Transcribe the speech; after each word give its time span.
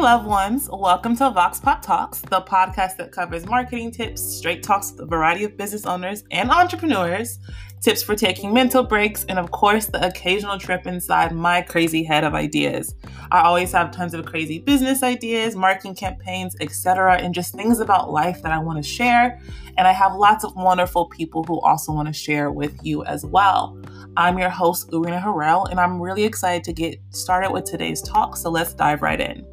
loved 0.00 0.26
ones. 0.26 0.66
Welcome 0.72 1.14
to 1.16 1.28
Vox 1.28 1.60
Pop 1.60 1.82
Talks, 1.82 2.20
the 2.22 2.40
podcast 2.40 2.96
that 2.96 3.12
covers 3.12 3.44
marketing 3.44 3.90
tips, 3.90 4.22
straight 4.22 4.62
talks 4.62 4.92
with 4.92 5.00
a 5.02 5.04
variety 5.04 5.44
of 5.44 5.58
business 5.58 5.84
owners 5.84 6.24
and 6.30 6.50
entrepreneurs, 6.50 7.38
tips 7.82 8.02
for 8.02 8.16
taking 8.16 8.54
mental 8.54 8.82
breaks, 8.82 9.26
and 9.26 9.38
of 9.38 9.50
course, 9.50 9.86
the 9.86 10.02
occasional 10.06 10.58
trip 10.58 10.86
inside 10.86 11.32
my 11.32 11.60
crazy 11.60 12.02
head 12.02 12.24
of 12.24 12.32
ideas. 12.32 12.94
I 13.30 13.42
always 13.42 13.72
have 13.72 13.90
tons 13.90 14.14
of 14.14 14.24
crazy 14.24 14.58
business 14.58 15.02
ideas, 15.02 15.54
marketing 15.54 15.96
campaigns, 15.96 16.56
etc., 16.62 17.18
and 17.18 17.34
just 17.34 17.52
things 17.54 17.78
about 17.78 18.10
life 18.10 18.40
that 18.40 18.52
I 18.52 18.58
want 18.58 18.82
to 18.82 18.88
share. 18.88 19.38
And 19.76 19.86
I 19.86 19.92
have 19.92 20.14
lots 20.14 20.44
of 20.44 20.56
wonderful 20.56 21.10
people 21.10 21.44
who 21.44 21.60
also 21.60 21.92
want 21.92 22.08
to 22.08 22.14
share 22.14 22.50
with 22.50 22.74
you 22.82 23.04
as 23.04 23.26
well. 23.26 23.78
I'm 24.16 24.38
your 24.38 24.48
host, 24.48 24.90
Urina 24.92 25.22
Harrell, 25.22 25.70
and 25.70 25.78
I'm 25.78 26.00
really 26.00 26.24
excited 26.24 26.64
to 26.64 26.72
get 26.72 26.98
started 27.10 27.52
with 27.52 27.66
today's 27.66 28.00
talk. 28.00 28.38
So 28.38 28.48
let's 28.48 28.72
dive 28.72 29.02
right 29.02 29.20
in. 29.20 29.49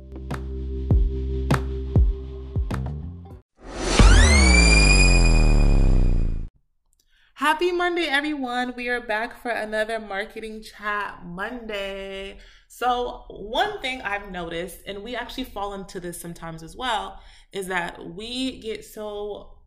Happy 7.47 7.71
Monday, 7.71 8.07
everyone. 8.07 8.73
We 8.75 8.89
are 8.89 8.99
back 8.99 9.41
for 9.41 9.51
another 9.51 10.01
Marketing 10.01 10.61
Chat 10.61 11.25
Monday. 11.25 12.39
So, 12.67 13.23
one 13.29 13.79
thing 13.79 14.01
I've 14.01 14.29
noticed, 14.29 14.79
and 14.85 15.01
we 15.01 15.15
actually 15.15 15.45
fall 15.45 15.73
into 15.73 16.01
this 16.01 16.19
sometimes 16.19 16.61
as 16.61 16.75
well, 16.75 17.21
is 17.53 17.67
that 17.67 18.05
we 18.05 18.59
get 18.59 18.83
so 18.83 19.59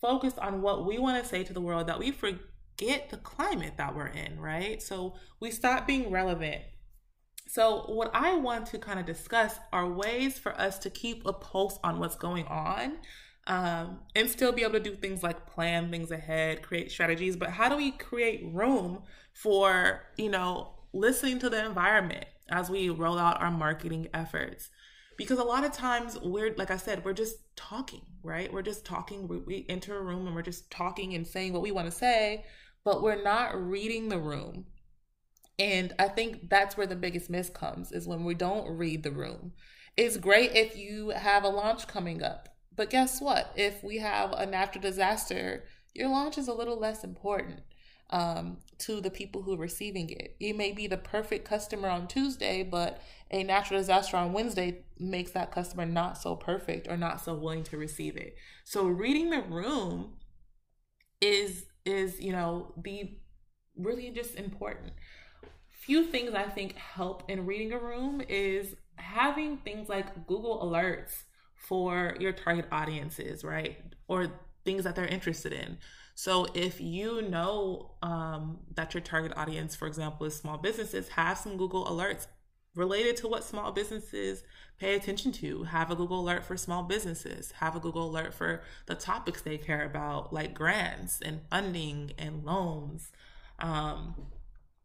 focused 0.00 0.40
on 0.40 0.62
what 0.62 0.84
we 0.84 0.98
want 0.98 1.22
to 1.22 1.28
say 1.28 1.44
to 1.44 1.52
the 1.52 1.60
world 1.60 1.86
that 1.86 2.00
we 2.00 2.10
forget 2.10 3.08
the 3.08 3.18
climate 3.22 3.74
that 3.76 3.94
we're 3.94 4.08
in, 4.08 4.40
right? 4.40 4.82
So, 4.82 5.14
we 5.38 5.52
stop 5.52 5.86
being 5.86 6.10
relevant. 6.10 6.62
So, 7.46 7.84
what 7.86 8.10
I 8.14 8.34
want 8.34 8.66
to 8.66 8.78
kind 8.78 8.98
of 8.98 9.06
discuss 9.06 9.60
are 9.72 9.88
ways 9.88 10.40
for 10.40 10.60
us 10.60 10.76
to 10.80 10.90
keep 10.90 11.24
a 11.24 11.32
pulse 11.32 11.78
on 11.84 12.00
what's 12.00 12.16
going 12.16 12.46
on 12.46 12.96
um, 13.48 14.00
and 14.14 14.28
still 14.28 14.52
be 14.52 14.62
able 14.62 14.74
to 14.74 14.80
do 14.80 14.94
things 14.94 15.22
like 15.22 15.46
plan 15.46 15.90
things 15.90 16.10
ahead, 16.10 16.62
create 16.62 16.92
strategies. 16.92 17.34
But 17.34 17.50
how 17.50 17.70
do 17.70 17.76
we 17.76 17.92
create 17.92 18.44
room 18.52 19.02
for, 19.32 20.02
you 20.18 20.30
know, 20.30 20.74
listening 20.92 21.38
to 21.40 21.50
the 21.50 21.64
environment 21.64 22.26
as 22.50 22.70
we 22.70 22.90
roll 22.90 23.18
out 23.18 23.40
our 23.40 23.50
marketing 23.50 24.08
efforts? 24.12 24.68
Because 25.16 25.38
a 25.38 25.44
lot 25.44 25.64
of 25.64 25.72
times 25.72 26.18
we're, 26.22 26.54
like 26.56 26.70
I 26.70 26.76
said, 26.76 27.04
we're 27.04 27.14
just 27.14 27.36
talking, 27.56 28.02
right? 28.22 28.52
We're 28.52 28.62
just 28.62 28.84
talking. 28.84 29.26
We, 29.26 29.38
we 29.38 29.66
enter 29.68 29.98
a 29.98 30.02
room 30.02 30.26
and 30.26 30.36
we're 30.36 30.42
just 30.42 30.70
talking 30.70 31.14
and 31.14 31.26
saying 31.26 31.54
what 31.54 31.62
we 31.62 31.72
want 31.72 31.90
to 31.90 31.96
say, 31.96 32.44
but 32.84 33.02
we're 33.02 33.22
not 33.22 33.58
reading 33.58 34.10
the 34.10 34.18
room. 34.18 34.66
And 35.58 35.92
I 35.98 36.06
think 36.08 36.50
that's 36.50 36.76
where 36.76 36.86
the 36.86 36.94
biggest 36.94 37.30
miss 37.30 37.48
comes 37.48 37.92
is 37.92 38.06
when 38.06 38.24
we 38.24 38.34
don't 38.34 38.76
read 38.76 39.02
the 39.02 39.10
room. 39.10 39.52
It's 39.96 40.18
great 40.18 40.54
if 40.54 40.76
you 40.76 41.10
have 41.10 41.42
a 41.42 41.48
launch 41.48 41.88
coming 41.88 42.22
up 42.22 42.48
but 42.78 42.90
guess 42.90 43.20
what? 43.20 43.52
If 43.56 43.82
we 43.82 43.98
have 43.98 44.32
a 44.32 44.46
natural 44.46 44.80
disaster, 44.80 45.64
your 45.94 46.08
launch 46.08 46.38
is 46.38 46.46
a 46.46 46.54
little 46.54 46.78
less 46.78 47.02
important 47.02 47.60
um, 48.10 48.58
to 48.78 49.00
the 49.00 49.10
people 49.10 49.42
who 49.42 49.54
are 49.54 49.58
receiving 49.58 50.08
it. 50.10 50.36
You 50.38 50.54
may 50.54 50.70
be 50.70 50.86
the 50.86 50.96
perfect 50.96 51.44
customer 51.44 51.88
on 51.88 52.06
Tuesday, 52.06 52.62
but 52.62 53.02
a 53.32 53.42
natural 53.42 53.80
disaster 53.80 54.16
on 54.16 54.32
Wednesday 54.32 54.84
makes 54.96 55.32
that 55.32 55.50
customer 55.50 55.86
not 55.86 56.18
so 56.18 56.36
perfect 56.36 56.86
or 56.86 56.96
not 56.96 57.20
so 57.20 57.34
willing 57.34 57.64
to 57.64 57.76
receive 57.76 58.16
it. 58.16 58.36
So 58.62 58.86
reading 58.86 59.30
the 59.30 59.42
room 59.42 60.14
is 61.20 61.66
is 61.84 62.20
you 62.20 62.30
know 62.30 62.74
the 62.80 63.18
really 63.76 64.10
just 64.10 64.36
important. 64.36 64.92
Few 65.68 66.04
things 66.04 66.32
I 66.32 66.44
think 66.44 66.76
help 66.76 67.28
in 67.28 67.44
reading 67.44 67.72
a 67.72 67.78
room 67.78 68.22
is 68.28 68.76
having 68.94 69.56
things 69.56 69.88
like 69.88 70.28
Google 70.28 70.62
Alerts 70.62 71.24
for 71.58 72.16
your 72.18 72.32
target 72.32 72.66
audiences, 72.72 73.44
right? 73.44 73.78
Or 74.06 74.28
things 74.64 74.84
that 74.84 74.96
they're 74.96 75.06
interested 75.06 75.52
in. 75.52 75.78
So 76.14 76.46
if 76.54 76.80
you 76.80 77.22
know 77.22 77.92
um, 78.02 78.58
that 78.74 78.94
your 78.94 79.00
target 79.00 79.32
audience, 79.36 79.76
for 79.76 79.86
example, 79.86 80.26
is 80.26 80.34
small 80.34 80.58
businesses, 80.58 81.08
have 81.10 81.38
some 81.38 81.56
Google 81.56 81.84
alerts 81.86 82.26
related 82.74 83.16
to 83.18 83.28
what 83.28 83.44
small 83.44 83.72
businesses 83.72 84.42
pay 84.78 84.94
attention 84.94 85.32
to. 85.32 85.64
Have 85.64 85.90
a 85.90 85.96
Google 85.96 86.20
alert 86.20 86.44
for 86.44 86.56
small 86.56 86.82
businesses. 86.82 87.52
Have 87.52 87.76
a 87.76 87.80
Google 87.80 88.10
alert 88.10 88.34
for 88.34 88.62
the 88.86 88.94
topics 88.94 89.42
they 89.42 89.58
care 89.58 89.84
about, 89.84 90.32
like 90.32 90.54
grants 90.54 91.20
and 91.20 91.40
funding 91.50 92.12
and 92.18 92.44
loans. 92.44 93.10
Um, 93.58 94.14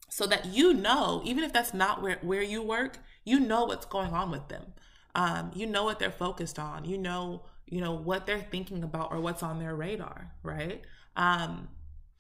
so 0.09 0.27
that 0.27 0.45
you 0.45 0.73
know, 0.73 1.21
even 1.23 1.43
if 1.43 1.53
that's 1.53 1.73
not 1.73 2.01
where, 2.01 2.17
where 2.21 2.43
you 2.43 2.61
work, 2.61 2.99
you 3.23 3.39
know 3.39 3.65
what's 3.65 3.85
going 3.85 4.11
on 4.11 4.31
with 4.31 4.49
them 4.49 4.73
um, 5.15 5.51
you 5.53 5.65
know 5.65 5.83
what 5.83 5.99
they're 5.99 6.11
focused 6.11 6.59
on. 6.59 6.85
You 6.85 6.97
know 6.97 7.43
you 7.65 7.81
know 7.81 7.93
what 7.93 8.25
they're 8.25 8.45
thinking 8.51 8.83
about 8.83 9.11
or 9.11 9.19
what's 9.19 9.43
on 9.43 9.59
their 9.59 9.75
radar 9.75 10.31
right? 10.43 10.81
Um, 11.15 11.69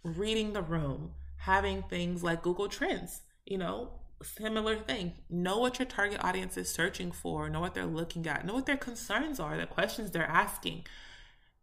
reading 0.03 0.53
the 0.53 0.61
room 0.61 1.11
having 1.37 1.83
things 1.83 2.23
like 2.23 2.41
google 2.41 2.69
trends 2.69 3.21
you 3.45 3.57
know 3.57 3.91
similar 4.23 4.77
thing. 4.77 5.13
Know 5.29 5.59
what 5.59 5.79
your 5.79 5.85
target 5.85 6.23
audience 6.23 6.57
is 6.57 6.69
searching 6.69 7.11
for. 7.11 7.49
Know 7.49 7.59
what 7.59 7.73
they're 7.73 7.85
looking 7.85 8.25
at. 8.27 8.45
Know 8.45 8.53
what 8.53 8.65
their 8.65 8.77
concerns 8.77 9.39
are 9.39 9.57
the 9.57 9.65
questions 9.65 10.11
they're 10.11 10.23
asking. 10.23 10.85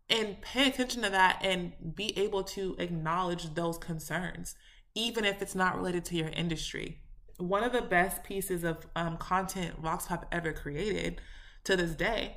And 0.09 0.41
pay 0.41 0.69
attention 0.69 1.03
to 1.03 1.11
that 1.11 1.41
and 1.43 1.73
be 1.95 2.17
able 2.19 2.43
to 2.45 2.77
acknowledge 2.79 3.55
those 3.55 3.79
concerns 3.79 4.57
even 4.95 5.25
if 5.25 5.41
it's 5.41 5.55
not 5.55 5.77
related 5.77 6.05
to 6.05 6.17
your 6.17 6.31
industry 6.31 6.99
one 7.41 7.65
of 7.65 7.73
the 7.73 7.83
best 7.83 8.23
pieces 8.25 8.65
of 8.65 8.87
um, 8.95 9.17
content 9.17 9.83
VoxPop 9.83 10.25
ever 10.31 10.53
created 10.53 11.21
to 11.65 11.77
this 11.77 11.95
day 11.95 12.37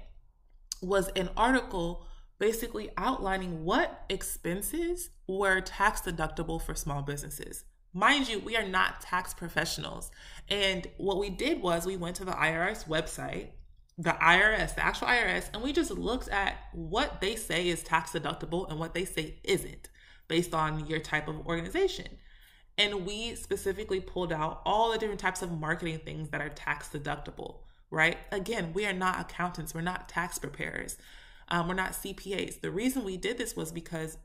was 0.81 1.09
an 1.15 1.29
article 1.37 2.05
basically 2.39 2.89
outlining 2.97 3.63
what 3.63 4.03
expenses 4.09 5.09
were 5.27 5.61
tax 5.61 6.01
deductible 6.01 6.61
for 6.61 6.75
small 6.75 7.01
businesses. 7.01 7.63
Mind 7.93 8.27
you, 8.27 8.39
we 8.39 8.57
are 8.57 8.67
not 8.67 9.01
tax 9.01 9.33
professionals. 9.33 10.11
And 10.49 10.87
what 10.97 11.19
we 11.19 11.29
did 11.29 11.61
was 11.61 11.85
we 11.85 11.95
went 11.95 12.15
to 12.17 12.25
the 12.25 12.31
IRS 12.31 12.87
website, 12.87 13.49
the 13.97 14.11
IRS, 14.11 14.75
the 14.75 14.83
actual 14.83 15.07
IRS, 15.07 15.49
and 15.53 15.61
we 15.61 15.71
just 15.71 15.91
looked 15.91 16.27
at 16.29 16.57
what 16.73 17.21
they 17.21 17.35
say 17.35 17.69
is 17.69 17.83
tax 17.83 18.11
deductible 18.11 18.69
and 18.69 18.79
what 18.79 18.93
they 18.93 19.05
say 19.05 19.39
isn't 19.43 19.89
based 20.27 20.53
on 20.53 20.87
your 20.87 20.99
type 20.99 21.27
of 21.27 21.45
organization. 21.45 22.07
And 22.77 23.05
we 23.05 23.35
specifically 23.35 23.99
pulled 23.99 24.33
out 24.33 24.61
all 24.65 24.91
the 24.91 24.97
different 24.97 25.19
types 25.19 25.41
of 25.41 25.51
marketing 25.51 25.99
things 25.99 26.29
that 26.29 26.41
are 26.41 26.49
tax 26.49 26.89
deductible, 26.89 27.59
right? 27.91 28.17
Again, 28.31 28.71
we 28.73 28.85
are 28.85 28.93
not 28.93 29.21
accountants, 29.21 29.75
we're 29.75 29.81
not 29.81 30.09
tax 30.09 30.39
preparers, 30.39 30.97
um, 31.49 31.67
we're 31.67 31.75
not 31.75 31.91
CPAs. 31.91 32.61
The 32.61 32.71
reason 32.71 33.03
we 33.03 33.17
did 33.17 33.37
this 33.37 33.55
was 33.55 33.71
because 33.71 34.17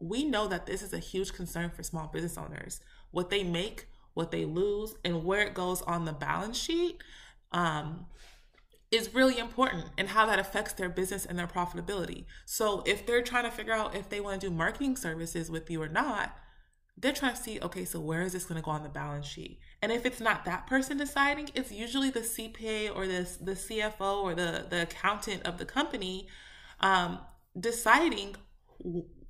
we 0.00 0.24
know 0.24 0.48
that 0.48 0.66
this 0.66 0.82
is 0.82 0.92
a 0.92 0.98
huge 0.98 1.32
concern 1.32 1.70
for 1.70 1.82
small 1.82 2.08
business 2.08 2.36
owners. 2.36 2.80
What 3.12 3.30
they 3.30 3.44
make, 3.44 3.86
what 4.14 4.32
they 4.32 4.44
lose, 4.44 4.96
and 5.04 5.24
where 5.24 5.42
it 5.42 5.54
goes 5.54 5.82
on 5.82 6.04
the 6.04 6.12
balance 6.12 6.58
sheet 6.58 7.00
um, 7.52 8.06
is 8.90 9.14
really 9.14 9.38
important 9.38 9.84
and 9.96 10.08
how 10.08 10.26
that 10.26 10.38
affects 10.38 10.72
their 10.72 10.88
business 10.88 11.24
and 11.24 11.38
their 11.38 11.46
profitability. 11.46 12.24
So 12.44 12.82
if 12.86 13.06
they're 13.06 13.22
trying 13.22 13.44
to 13.44 13.50
figure 13.50 13.72
out 13.72 13.94
if 13.94 14.08
they 14.08 14.20
want 14.20 14.40
to 14.40 14.48
do 14.48 14.54
marketing 14.54 14.96
services 14.96 15.50
with 15.50 15.70
you 15.70 15.80
or 15.80 15.88
not, 15.88 16.36
they're 16.96 17.12
trying 17.12 17.34
to 17.34 17.42
see, 17.42 17.58
okay, 17.60 17.84
so 17.84 17.98
where 17.98 18.22
is 18.22 18.32
this 18.32 18.44
going 18.44 18.60
to 18.60 18.64
go 18.64 18.70
on 18.70 18.82
the 18.82 18.88
balance 18.88 19.26
sheet? 19.26 19.58
And 19.82 19.90
if 19.90 20.06
it's 20.06 20.20
not 20.20 20.44
that 20.44 20.66
person 20.66 20.96
deciding, 20.96 21.50
it's 21.54 21.72
usually 21.72 22.10
the 22.10 22.20
CPA 22.20 22.94
or 22.94 23.06
the, 23.06 23.28
the 23.40 23.52
CFO 23.52 24.22
or 24.22 24.34
the, 24.34 24.66
the 24.70 24.82
accountant 24.82 25.42
of 25.42 25.58
the 25.58 25.64
company 25.64 26.28
um, 26.80 27.18
deciding 27.58 28.36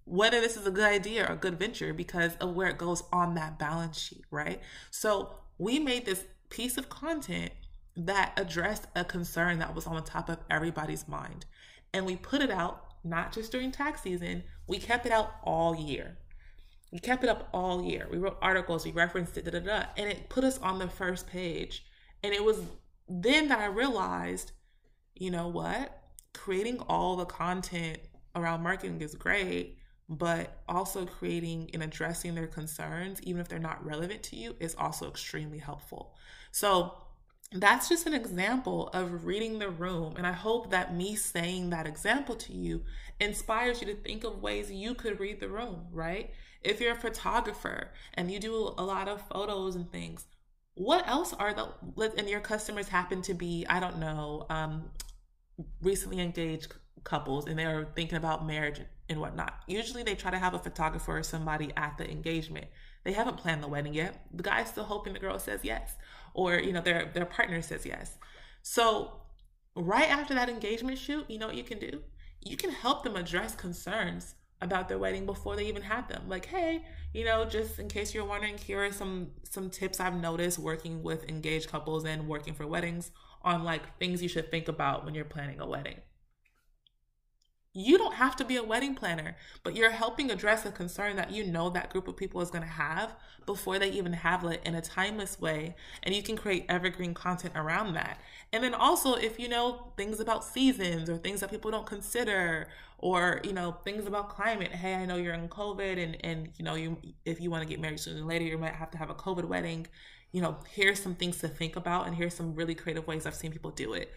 whether 0.04 0.40
this 0.40 0.56
is 0.56 0.66
a 0.66 0.70
good 0.70 0.84
idea 0.84 1.24
or 1.24 1.32
a 1.32 1.36
good 1.36 1.58
venture 1.58 1.94
because 1.94 2.36
of 2.36 2.54
where 2.54 2.68
it 2.68 2.76
goes 2.76 3.02
on 3.12 3.34
that 3.34 3.58
balance 3.58 3.98
sheet, 3.98 4.24
right? 4.30 4.60
So 4.90 5.30
we 5.56 5.78
made 5.78 6.04
this 6.04 6.24
piece 6.50 6.76
of 6.76 6.90
content 6.90 7.52
that 7.96 8.32
addressed 8.36 8.86
a 8.94 9.04
concern 9.04 9.58
that 9.60 9.74
was 9.74 9.86
on 9.86 9.94
the 9.94 10.02
top 10.02 10.28
of 10.28 10.38
everybody's 10.50 11.08
mind. 11.08 11.46
And 11.92 12.04
we 12.04 12.16
put 12.16 12.42
it 12.42 12.50
out 12.50 12.84
not 13.04 13.32
just 13.32 13.52
during 13.52 13.70
tax 13.70 14.02
season, 14.02 14.42
we 14.66 14.78
kept 14.78 15.06
it 15.06 15.12
out 15.12 15.32
all 15.44 15.74
year. 15.74 16.18
We 16.94 17.00
kept 17.00 17.24
it 17.24 17.28
up 17.28 17.48
all 17.52 17.82
year. 17.82 18.06
We 18.08 18.18
wrote 18.18 18.38
articles, 18.40 18.84
we 18.84 18.92
referenced 18.92 19.36
it, 19.36 19.44
da 19.44 19.50
da 19.50 19.58
da, 19.58 19.86
and 19.96 20.08
it 20.08 20.28
put 20.28 20.44
us 20.44 20.58
on 20.58 20.78
the 20.78 20.86
first 20.86 21.26
page. 21.26 21.84
And 22.22 22.32
it 22.32 22.42
was 22.42 22.62
then 23.08 23.48
that 23.48 23.58
I 23.58 23.66
realized, 23.66 24.52
you 25.16 25.32
know 25.32 25.48
what? 25.48 26.00
Creating 26.34 26.78
all 26.88 27.16
the 27.16 27.24
content 27.24 27.98
around 28.36 28.62
marketing 28.62 29.00
is 29.00 29.16
great, 29.16 29.76
but 30.08 30.62
also 30.68 31.04
creating 31.04 31.68
and 31.74 31.82
addressing 31.82 32.36
their 32.36 32.46
concerns, 32.46 33.20
even 33.24 33.40
if 33.40 33.48
they're 33.48 33.58
not 33.58 33.84
relevant 33.84 34.22
to 34.24 34.36
you, 34.36 34.54
is 34.60 34.76
also 34.76 35.08
extremely 35.08 35.58
helpful. 35.58 36.14
So 36.52 36.94
that's 37.52 37.88
just 37.88 38.06
an 38.06 38.14
example 38.14 38.88
of 38.88 39.24
reading 39.24 39.58
the 39.58 39.70
room. 39.70 40.14
And 40.16 40.26
I 40.26 40.32
hope 40.32 40.70
that 40.70 40.94
me 40.94 41.14
saying 41.14 41.70
that 41.70 41.86
example 41.86 42.34
to 42.36 42.52
you 42.52 42.82
inspires 43.20 43.80
you 43.80 43.86
to 43.88 43.94
think 43.94 44.24
of 44.24 44.42
ways 44.42 44.72
you 44.72 44.94
could 44.94 45.20
read 45.20 45.40
the 45.40 45.48
room, 45.48 45.86
right? 45.92 46.30
if 46.64 46.80
you're 46.80 46.92
a 46.92 46.96
photographer 46.96 47.90
and 48.14 48.30
you 48.30 48.40
do 48.40 48.74
a 48.78 48.82
lot 48.82 49.06
of 49.06 49.20
photos 49.28 49.76
and 49.76 49.90
things, 49.92 50.26
what 50.74 51.06
else 51.06 51.32
are 51.34 51.54
the 51.54 51.68
and 52.18 52.28
your 52.28 52.40
customers 52.40 52.88
happen 52.88 53.22
to 53.22 53.32
be 53.32 53.64
i 53.68 53.78
don't 53.78 53.96
know 54.00 54.44
um, 54.50 54.90
recently 55.80 56.18
engaged 56.18 56.74
couples 57.04 57.46
and 57.46 57.56
they're 57.56 57.86
thinking 57.94 58.18
about 58.18 58.44
marriage 58.44 58.80
and 59.08 59.20
whatnot. 59.20 59.54
Usually 59.66 60.02
they 60.02 60.14
try 60.14 60.30
to 60.30 60.38
have 60.38 60.54
a 60.54 60.58
photographer 60.58 61.18
or 61.18 61.22
somebody 61.22 61.72
at 61.76 61.98
the 61.98 62.10
engagement. 62.10 62.66
They 63.04 63.12
haven't 63.12 63.36
planned 63.36 63.62
the 63.62 63.68
wedding 63.68 63.94
yet. 63.94 64.26
The 64.32 64.42
guy's 64.42 64.68
still 64.68 64.84
hoping 64.84 65.12
the 65.12 65.18
girl 65.18 65.38
says 65.38 65.60
yes. 65.62 65.94
Or, 66.32 66.54
you 66.58 66.72
know, 66.72 66.80
their 66.80 67.10
their 67.12 67.26
partner 67.26 67.60
says 67.62 67.84
yes. 67.84 68.16
So 68.62 69.20
right 69.76 70.10
after 70.10 70.34
that 70.34 70.48
engagement 70.48 70.98
shoot, 70.98 71.28
you 71.28 71.38
know 71.38 71.46
what 71.46 71.56
you 71.56 71.64
can 71.64 71.78
do? 71.78 72.00
You 72.40 72.56
can 72.56 72.70
help 72.70 73.04
them 73.04 73.16
address 73.16 73.54
concerns 73.54 74.34
about 74.60 74.88
their 74.88 74.98
wedding 74.98 75.26
before 75.26 75.56
they 75.56 75.66
even 75.66 75.82
have 75.82 76.08
them. 76.08 76.28
Like, 76.28 76.46
hey, 76.46 76.84
you 77.12 77.24
know, 77.24 77.44
just 77.44 77.78
in 77.78 77.88
case 77.88 78.14
you're 78.14 78.24
wondering, 78.24 78.56
here 78.56 78.84
are 78.84 78.92
some 78.92 79.32
some 79.48 79.70
tips 79.70 80.00
I've 80.00 80.14
noticed 80.14 80.58
working 80.58 81.02
with 81.02 81.28
engaged 81.28 81.70
couples 81.70 82.04
and 82.04 82.26
working 82.26 82.54
for 82.54 82.66
weddings 82.66 83.10
on 83.42 83.62
like 83.62 83.98
things 83.98 84.22
you 84.22 84.28
should 84.28 84.50
think 84.50 84.68
about 84.68 85.04
when 85.04 85.14
you're 85.14 85.24
planning 85.24 85.60
a 85.60 85.66
wedding. 85.66 86.00
You 87.76 87.98
don't 87.98 88.14
have 88.14 88.36
to 88.36 88.44
be 88.44 88.54
a 88.54 88.62
wedding 88.62 88.94
planner, 88.94 89.36
but 89.64 89.74
you're 89.74 89.90
helping 89.90 90.30
address 90.30 90.64
a 90.64 90.70
concern 90.70 91.16
that 91.16 91.32
you 91.32 91.44
know 91.44 91.70
that 91.70 91.90
group 91.90 92.06
of 92.06 92.16
people 92.16 92.40
is 92.40 92.48
going 92.50 92.62
to 92.62 92.70
have 92.70 93.16
before 93.46 93.80
they 93.80 93.90
even 93.90 94.12
have 94.12 94.44
it 94.44 94.60
in 94.64 94.76
a 94.76 94.80
timeless 94.80 95.40
way. 95.40 95.74
And 96.04 96.14
you 96.14 96.22
can 96.22 96.36
create 96.36 96.66
evergreen 96.68 97.14
content 97.14 97.54
around 97.56 97.94
that. 97.94 98.20
And 98.52 98.62
then 98.62 98.74
also, 98.74 99.14
if 99.14 99.40
you 99.40 99.48
know 99.48 99.92
things 99.96 100.20
about 100.20 100.44
seasons 100.44 101.10
or 101.10 101.16
things 101.16 101.40
that 101.40 101.50
people 101.50 101.72
don't 101.72 101.84
consider, 101.84 102.68
or 102.98 103.40
you 103.42 103.52
know 103.52 103.72
things 103.84 104.06
about 104.06 104.28
climate. 104.28 104.70
Hey, 104.70 104.94
I 104.94 105.04
know 105.04 105.16
you're 105.16 105.34
in 105.34 105.48
COVID, 105.48 106.00
and 106.00 106.16
and 106.24 106.50
you 106.56 106.64
know 106.64 106.76
you 106.76 106.96
if 107.24 107.40
you 107.40 107.50
want 107.50 107.64
to 107.64 107.68
get 107.68 107.80
married 107.80 107.98
sooner 107.98 108.18
than 108.18 108.28
later, 108.28 108.44
you 108.44 108.56
might 108.56 108.74
have 108.74 108.92
to 108.92 108.98
have 108.98 109.10
a 109.10 109.14
COVID 109.14 109.46
wedding. 109.46 109.88
You 110.30 110.42
know, 110.42 110.58
here's 110.70 111.02
some 111.02 111.16
things 111.16 111.38
to 111.38 111.48
think 111.48 111.74
about, 111.74 112.06
and 112.06 112.14
here's 112.14 112.34
some 112.34 112.54
really 112.54 112.76
creative 112.76 113.06
ways 113.08 113.26
I've 113.26 113.34
seen 113.34 113.50
people 113.50 113.72
do 113.72 113.94
it. 113.94 114.12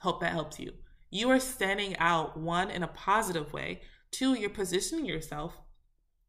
Hope 0.00 0.20
that 0.20 0.32
helps 0.32 0.60
you 0.60 0.72
you 1.10 1.30
are 1.30 1.40
standing 1.40 1.96
out 1.98 2.36
one 2.36 2.70
in 2.70 2.82
a 2.82 2.88
positive 2.88 3.52
way 3.52 3.80
two 4.10 4.34
you're 4.34 4.50
positioning 4.50 5.04
yourself 5.04 5.60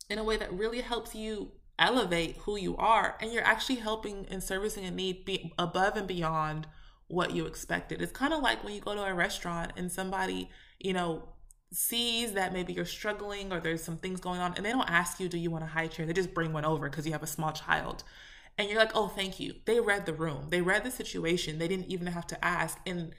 in 0.09 0.17
a 0.17 0.23
way 0.23 0.37
that 0.37 0.51
really 0.51 0.81
helps 0.81 1.15
you 1.15 1.51
elevate 1.77 2.35
who 2.37 2.57
you 2.57 2.75
are 2.77 3.15
and 3.21 3.31
you're 3.31 3.43
actually 3.43 3.75
helping 3.75 4.25
and 4.29 4.43
servicing 4.43 4.85
a 4.85 4.91
need 4.91 5.23
be 5.25 5.53
above 5.57 5.95
and 5.95 6.07
beyond 6.07 6.67
what 7.07 7.31
you 7.31 7.45
expected. 7.45 8.01
It's 8.01 8.11
kind 8.11 8.33
of 8.33 8.41
like 8.41 8.63
when 8.63 8.73
you 8.73 8.81
go 8.81 8.93
to 8.93 9.03
a 9.03 9.13
restaurant 9.13 9.71
and 9.77 9.91
somebody 9.91 10.49
you 10.79 10.93
know 10.93 11.29
sees 11.71 12.33
that 12.33 12.53
maybe 12.53 12.73
you're 12.73 12.85
struggling 12.85 13.53
or 13.53 13.59
there's 13.59 13.83
some 13.83 13.97
things 13.97 14.19
going 14.19 14.39
on 14.39 14.53
and 14.55 14.65
they 14.65 14.71
don't 14.71 14.89
ask 14.89 15.19
you 15.19 15.29
do 15.29 15.37
you 15.37 15.51
want 15.51 15.63
a 15.63 15.67
high 15.67 15.85
chair 15.85 16.05
they 16.05 16.13
just 16.13 16.33
bring 16.33 16.51
one 16.51 16.65
over 16.65 16.89
because 16.89 17.05
you 17.05 17.11
have 17.11 17.23
a 17.23 17.27
small 17.27 17.51
child. 17.51 18.03
And 18.57 18.69
you're 18.69 18.79
like 18.79 18.95
oh 18.95 19.07
thank 19.07 19.39
you. 19.39 19.55
They 19.65 19.79
read 19.79 20.05
the 20.05 20.13
room. 20.13 20.47
They 20.49 20.61
read 20.61 20.83
the 20.83 20.91
situation. 20.91 21.59
They 21.59 21.67
didn't 21.69 21.91
even 21.91 22.07
have 22.07 22.27
to 22.27 22.45
ask. 22.45 22.77
And 22.85 23.13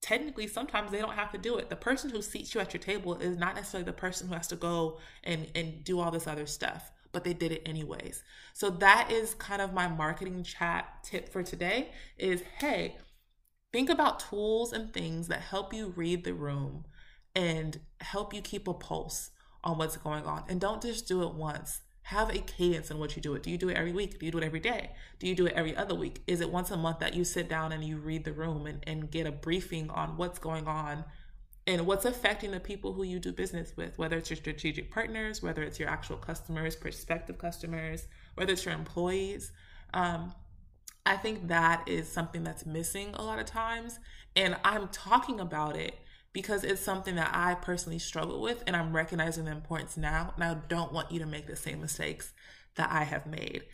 technically 0.00 0.46
sometimes 0.46 0.90
they 0.90 0.98
don't 0.98 1.14
have 1.14 1.32
to 1.32 1.38
do 1.38 1.56
it. 1.56 1.70
The 1.70 1.76
person 1.76 2.10
who 2.10 2.22
seats 2.22 2.54
you 2.54 2.60
at 2.60 2.72
your 2.72 2.82
table 2.82 3.16
is 3.16 3.36
not 3.36 3.54
necessarily 3.54 3.84
the 3.84 3.92
person 3.92 4.28
who 4.28 4.34
has 4.34 4.46
to 4.48 4.56
go 4.56 4.98
and 5.24 5.46
and 5.54 5.84
do 5.84 6.00
all 6.00 6.10
this 6.10 6.26
other 6.26 6.46
stuff 6.46 6.90
but 7.10 7.24
they 7.24 7.32
did 7.32 7.52
it 7.52 7.62
anyways. 7.66 8.22
So 8.52 8.70
that 8.70 9.10
is 9.10 9.34
kind 9.34 9.62
of 9.62 9.72
my 9.72 9.88
marketing 9.88 10.42
chat 10.42 11.02
tip 11.02 11.28
for 11.30 11.42
today 11.42 11.90
is 12.18 12.42
hey 12.58 12.96
think 13.72 13.90
about 13.90 14.20
tools 14.20 14.72
and 14.72 14.92
things 14.92 15.28
that 15.28 15.40
help 15.40 15.72
you 15.72 15.92
read 15.96 16.24
the 16.24 16.34
room 16.34 16.84
and 17.34 17.80
help 18.00 18.32
you 18.32 18.40
keep 18.40 18.66
a 18.68 18.74
pulse 18.74 19.30
on 19.64 19.78
what's 19.78 19.96
going 19.96 20.24
on. 20.24 20.44
And 20.48 20.60
don't 20.60 20.82
just 20.82 21.08
do 21.08 21.22
it 21.22 21.34
once 21.34 21.80
have 22.08 22.30
a 22.30 22.38
cadence 22.38 22.90
in 22.90 22.98
what 22.98 23.14
you 23.16 23.20
do 23.20 23.34
it. 23.34 23.42
Do 23.42 23.50
you 23.50 23.58
do 23.58 23.68
it 23.68 23.76
every 23.76 23.92
week? 23.92 24.18
Do 24.18 24.24
you 24.24 24.32
do 24.32 24.38
it 24.38 24.44
every 24.44 24.60
day? 24.60 24.92
Do 25.18 25.28
you 25.28 25.34
do 25.34 25.44
it 25.44 25.52
every 25.52 25.76
other 25.76 25.94
week? 25.94 26.22
Is 26.26 26.40
it 26.40 26.50
once 26.50 26.70
a 26.70 26.76
month 26.78 27.00
that 27.00 27.12
you 27.12 27.22
sit 27.22 27.50
down 27.50 27.70
and 27.70 27.84
you 27.84 27.98
read 27.98 28.24
the 28.24 28.32
room 28.32 28.66
and, 28.66 28.82
and 28.86 29.10
get 29.10 29.26
a 29.26 29.30
briefing 29.30 29.90
on 29.90 30.16
what's 30.16 30.38
going 30.38 30.66
on 30.66 31.04
and 31.66 31.86
what's 31.86 32.06
affecting 32.06 32.50
the 32.50 32.60
people 32.60 32.94
who 32.94 33.02
you 33.02 33.18
do 33.18 33.30
business 33.30 33.74
with, 33.76 33.98
whether 33.98 34.16
it's 34.16 34.30
your 34.30 34.38
strategic 34.38 34.90
partners, 34.90 35.42
whether 35.42 35.62
it's 35.62 35.78
your 35.78 35.90
actual 35.90 36.16
customers, 36.16 36.74
prospective 36.74 37.36
customers, 37.36 38.06
whether 38.36 38.54
it's 38.54 38.64
your 38.64 38.72
employees? 38.72 39.52
Um, 39.92 40.32
I 41.04 41.18
think 41.18 41.48
that 41.48 41.86
is 41.86 42.08
something 42.08 42.42
that's 42.42 42.64
missing 42.64 43.10
a 43.16 43.22
lot 43.22 43.38
of 43.38 43.44
times. 43.44 43.98
And 44.34 44.56
I'm 44.64 44.88
talking 44.88 45.40
about 45.40 45.76
it 45.76 45.94
because 46.32 46.64
it's 46.64 46.80
something 46.80 47.14
that 47.16 47.30
I 47.32 47.54
personally 47.54 47.98
struggle 47.98 48.40
with 48.40 48.62
and 48.66 48.76
I'm 48.76 48.94
recognizing 48.94 49.46
the 49.46 49.52
importance 49.52 49.96
now. 49.96 50.32
And 50.34 50.44
I 50.44 50.56
don't 50.68 50.92
want 50.92 51.10
you 51.10 51.18
to 51.20 51.26
make 51.26 51.46
the 51.46 51.56
same 51.56 51.80
mistakes 51.80 52.32
that 52.76 52.90
I 52.90 53.04
have 53.04 53.26
made. 53.26 53.64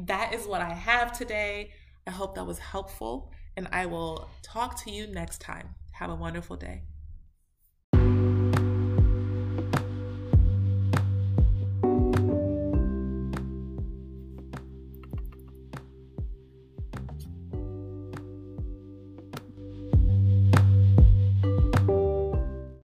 That 0.00 0.34
is 0.34 0.46
what 0.46 0.60
I 0.60 0.74
have 0.74 1.16
today. 1.16 1.70
I 2.06 2.10
hope 2.10 2.34
that 2.34 2.46
was 2.46 2.58
helpful 2.58 3.32
and 3.56 3.68
I 3.72 3.86
will 3.86 4.28
talk 4.42 4.82
to 4.84 4.90
you 4.90 5.06
next 5.06 5.40
time. 5.40 5.74
Have 5.92 6.10
a 6.10 6.14
wonderful 6.14 6.56
day. 6.56 6.82